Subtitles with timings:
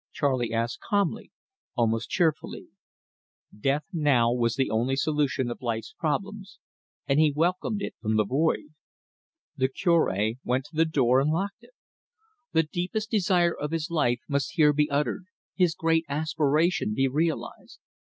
[0.11, 1.31] Charley asked calmly,
[1.75, 2.69] almost cheerfully.
[3.55, 6.57] Death now was the only solution of life's problems,
[7.07, 8.73] and he welcomed it from the void.
[9.57, 11.75] The Cure went to the door and locked it.
[12.51, 17.77] The deepest desire of his life must here be uttered, his great aspiration be realised.